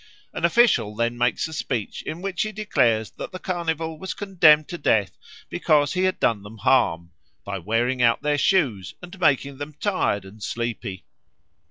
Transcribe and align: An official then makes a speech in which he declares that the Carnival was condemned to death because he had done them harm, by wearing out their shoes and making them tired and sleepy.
An 0.33 0.45
official 0.45 0.95
then 0.95 1.15
makes 1.15 1.47
a 1.47 1.53
speech 1.53 2.01
in 2.01 2.23
which 2.23 2.41
he 2.41 2.51
declares 2.51 3.11
that 3.17 3.31
the 3.31 3.37
Carnival 3.37 3.99
was 3.99 4.15
condemned 4.15 4.67
to 4.69 4.79
death 4.79 5.15
because 5.47 5.93
he 5.93 6.05
had 6.05 6.19
done 6.19 6.41
them 6.41 6.57
harm, 6.57 7.11
by 7.45 7.59
wearing 7.59 8.01
out 8.01 8.23
their 8.23 8.39
shoes 8.39 8.95
and 9.03 9.19
making 9.19 9.59
them 9.59 9.75
tired 9.79 10.25
and 10.25 10.41
sleepy. 10.41 11.05